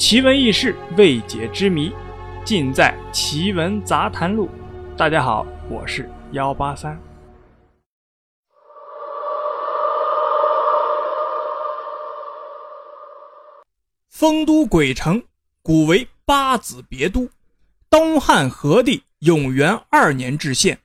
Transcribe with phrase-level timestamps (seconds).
[0.00, 1.92] 奇闻异事、未解之谜，
[2.42, 4.48] 尽在《奇闻杂谈录》。
[4.96, 6.98] 大家好，我是幺八三。
[14.08, 15.22] 丰都鬼城，
[15.60, 17.28] 古为八子别都，
[17.90, 20.78] 东汉和帝永元二年置县，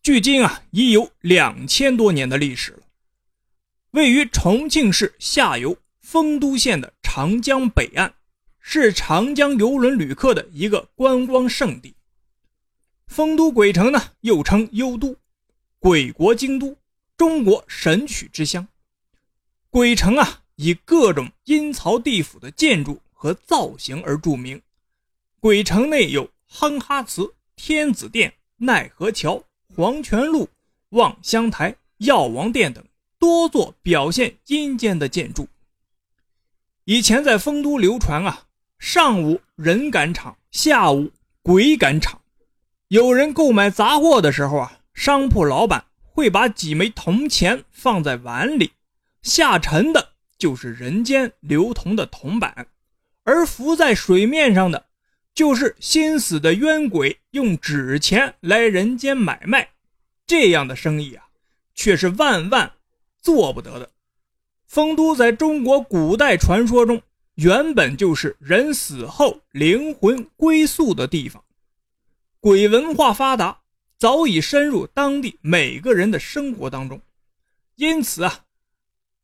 [0.00, 2.82] 距今啊已有两千多年的历史了。
[3.90, 5.76] 位于重庆市下游。
[6.02, 8.12] 丰都县的长江北岸，
[8.60, 11.94] 是长江游轮旅客的一个观光胜地。
[13.06, 15.16] 丰都鬼城呢，又称幽都、
[15.78, 16.76] 鬼国京都、
[17.16, 18.66] 中国神曲之乡。
[19.70, 24.60] 鬼城啊，以各种阴曹地府的建筑和造型而著名。
[25.40, 29.42] 鬼城内有哼哈祠、天子殿、奈何桥、
[29.74, 30.48] 黄泉路、
[30.90, 32.84] 望乡台、药王殿等
[33.18, 35.48] 多座表现阴间的建筑。
[36.84, 38.46] 以前在丰都流传啊，
[38.76, 42.20] 上午人赶场，下午鬼赶场。
[42.88, 48.72] 有人购买杂货的时候啊，商铺老板会把几枚铜钱放在碗里，
[49.22, 52.66] 下沉的就是人间流通的铜板，
[53.22, 54.86] 而浮在水面上的，
[55.32, 59.68] 就是心死的冤鬼用纸钱来人间买卖。
[60.26, 61.26] 这样的生意啊，
[61.76, 62.72] 却是万万
[63.20, 63.88] 做不得的。
[64.72, 67.02] 丰都在中国古代传说中，
[67.34, 71.44] 原本就是人死后灵魂归宿的地方，
[72.40, 73.58] 鬼文化发达，
[73.98, 76.98] 早已深入当地每个人的生活当中。
[77.76, 78.46] 因此啊，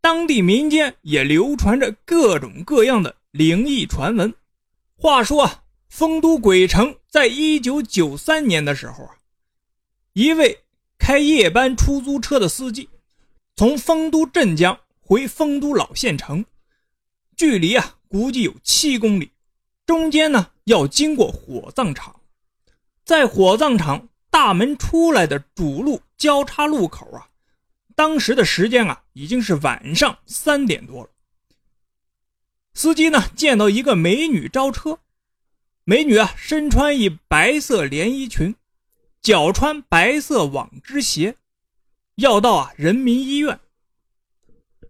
[0.00, 4.34] 当地民间也流传着各种各样的灵异传闻。
[4.96, 9.14] 话说啊，丰都鬼城在一九九三年的时候啊，
[10.12, 10.64] 一位
[10.98, 12.88] 开夜班出租车的司机，
[13.54, 14.76] 从丰都镇江。
[15.08, 16.44] 回丰都老县城，
[17.36, 19.30] 距离啊估计有七公里，
[19.86, 22.22] 中间呢要经过火葬场，
[23.04, 27.28] 在火葬场大门出来的主路交叉路口啊，
[27.94, 31.10] 当时的时间啊已经是晚上三点多了。
[32.74, 34.98] 司机呢见到一个美女招车，
[35.84, 38.56] 美女啊身穿一白色连衣裙，
[39.22, 41.36] 脚穿白色网织鞋，
[42.16, 43.60] 要到啊人民医院。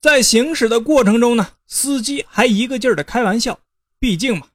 [0.00, 3.60] 在行驶的过程中呢，司机还一个劲儿的开玩笑。
[3.98, 4.48] 毕竟嘛，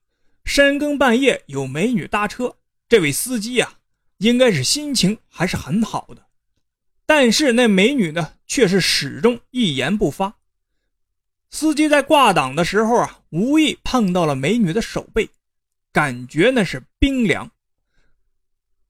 [0.44, 2.56] 深更半夜有美女搭车，
[2.90, 3.76] 这位司机呀，
[4.18, 6.26] 应该是心情还是很好的。
[7.06, 10.38] 但是那美女呢，却是始终一言不发。
[11.52, 15.30] 司机在挂档的时候啊，无意碰到了美女的手背，
[15.92, 17.52] 感觉那是冰凉。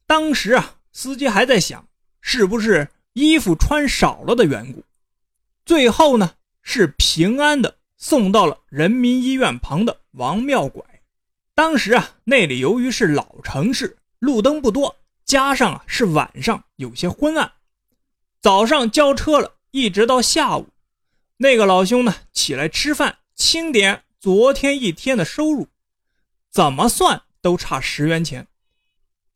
[0.07, 1.85] 当时啊，司机还在想，
[2.21, 4.81] 是不是衣服穿少了的缘故。
[5.65, 6.35] 最后呢？
[6.67, 10.83] 是平安的送到了人民医院旁的王庙拐。
[11.53, 17.53] 当时啊，那里由于是老城市，路灯不多，加上啊是晚上，有些昏暗。
[18.41, 20.67] 早上交车了，一直到下午，
[21.37, 25.69] 那个老兄呢起来吃饭，清点昨天一天的收入，
[26.51, 28.47] 怎么算都差十元钱。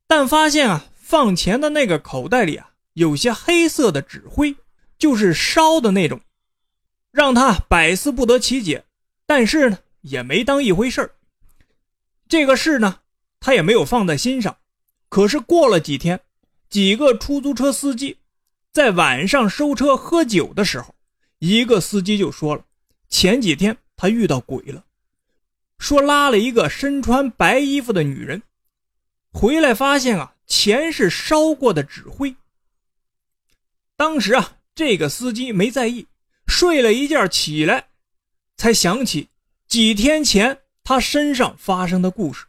[0.07, 4.55] 但发现啊，放钱的那个口袋里啊，有些黑色的纸灰，
[4.97, 6.19] 就是烧的那种。
[7.11, 8.85] 让他百思不得其解，
[9.25, 11.11] 但是呢，也没当一回事儿。
[12.27, 12.99] 这个事呢，
[13.39, 14.57] 他也没有放在心上。
[15.09, 16.19] 可是过了几天，
[16.69, 18.17] 几个出租车司机
[18.71, 20.93] 在晚上收车喝酒的时候，
[21.39, 22.63] 一个司机就说了：
[23.09, 24.85] 前几天他遇到鬼了，
[25.79, 28.43] 说拉了一个身穿白衣服的女人，
[29.31, 32.35] 回来发现啊，钱是烧过的纸灰。
[33.95, 36.05] 当时啊，这个司机没在意。
[36.49, 37.89] 睡了一觉起来，
[38.57, 39.29] 才想起
[39.67, 42.47] 几天前他身上发生的故事。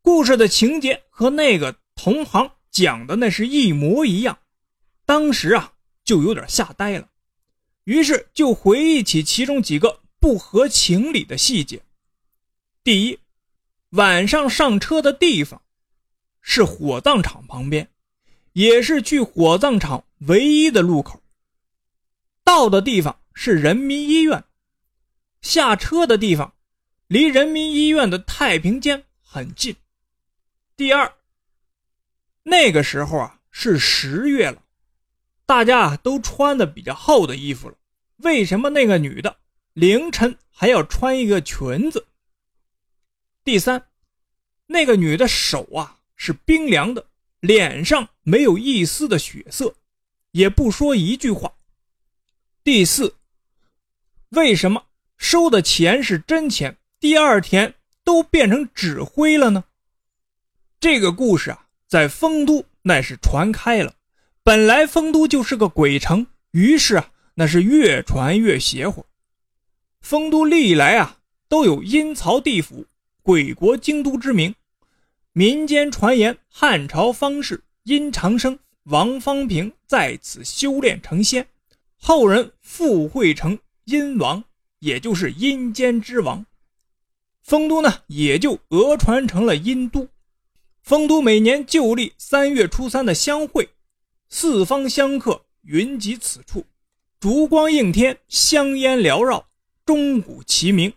[0.00, 4.38] 故事的情节和那个同行讲的那是一模一样。
[5.04, 5.74] 当时啊，
[6.04, 7.08] 就有点吓呆了，
[7.84, 11.82] 于是就回忆起其中几个不合情理的细节。
[12.82, 13.18] 第一，
[13.90, 15.60] 晚上上车的地方
[16.40, 17.88] 是火葬场旁边，
[18.54, 21.20] 也是去火葬场唯一的路口。
[22.42, 23.20] 到的地方。
[23.34, 24.44] 是人民医院，
[25.42, 26.54] 下车的地方
[27.08, 29.76] 离人民医院的太平间很近。
[30.76, 31.12] 第二，
[32.44, 34.62] 那个时候啊是十月了，
[35.44, 37.76] 大家都穿的比较厚的衣服了。
[38.18, 39.36] 为什么那个女的
[39.72, 42.06] 凌晨还要穿一个裙子？
[43.42, 43.88] 第三，
[44.66, 47.06] 那个女的手啊是冰凉的，
[47.40, 49.74] 脸上没有一丝的血色，
[50.30, 51.52] 也不说一句话。
[52.62, 53.16] 第四。
[54.34, 54.84] 为什么
[55.16, 56.76] 收的钱是真钱？
[57.00, 59.64] 第二天都变成纸灰了呢？
[60.80, 63.94] 这个故事啊，在丰都那是传开了。
[64.42, 69.06] 本来丰都就是个鬼城，于是啊，那是越传越邪乎。
[70.00, 72.86] 丰都历来啊都有阴曹地府、
[73.22, 74.54] 鬼国京都之名。
[75.32, 81.46] 民间传言，汉朝方士殷长生、王方平在此修炼成仙，
[81.96, 84.44] 后人附会成阴王，
[84.78, 86.46] 也就是阴间之王。
[87.42, 90.08] 丰都呢，也就讹传成了阴都。
[90.82, 93.68] 丰都每年旧历三月初三的相会，
[94.28, 96.64] 四方香客云集此处，
[97.20, 99.46] 烛光映天，香烟缭绕。
[99.84, 100.90] 钟鼓齐鸣，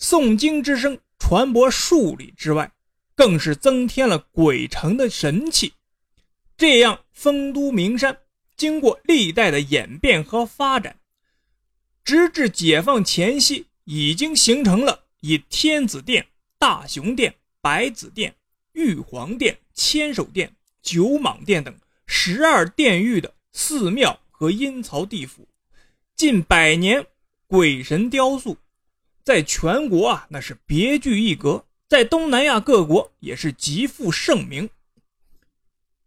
[0.00, 2.72] 诵经之声传播数里之外，
[3.14, 5.72] 更是增添了鬼城的神气。
[6.56, 8.18] 这样，丰都名山
[8.56, 10.96] 经过历代的演变和发展，
[12.04, 16.26] 直至解放前夕，已经形成了以天子殿、
[16.58, 18.34] 大雄殿、白子殿、
[18.72, 21.74] 玉皇殿、千手殿、九蟒殿等
[22.06, 25.48] 十二殿域的寺庙和阴曹地府，
[26.14, 27.06] 近百年。
[27.46, 28.56] 鬼神雕塑，
[29.22, 34.68] 在全国啊，那是别具一格，在东南亚各国也是极负盛名。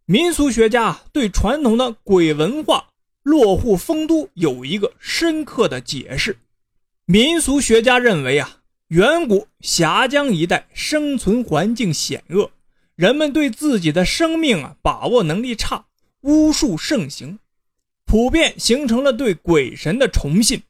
[0.04, 2.87] 民俗学家对传统的鬼文化
[3.28, 6.38] 落户丰都有一个深刻的解释。
[7.04, 12.50] 民俗学家认为啊，远古峡江一带生存环境险恶，
[12.94, 15.84] 人们对自己的生命啊把握能力差，
[16.22, 17.38] 巫术盛行，
[18.06, 20.62] 普遍形成了对鬼神的崇信。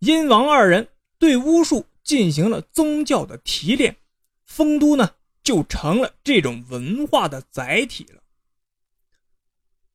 [0.00, 0.88] 殷王二人
[1.18, 3.96] 对巫术进行了宗教的提炼，
[4.44, 5.12] 丰都呢
[5.42, 8.22] 就成了这种文化的载体了。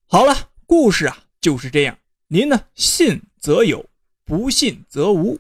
[0.07, 1.99] 好了，故事啊就是这样，
[2.29, 3.85] 您呢信则有，
[4.23, 5.37] 不信则无。